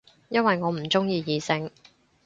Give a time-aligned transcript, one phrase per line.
[0.29, 1.69] 因為我唔鍾意異性